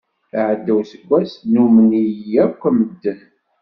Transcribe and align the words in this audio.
Iɛedda 0.37 0.73
useggas 0.79 1.31
nummen-iyi 1.53 2.37
akk 2.45 2.61
medden. 2.77 3.19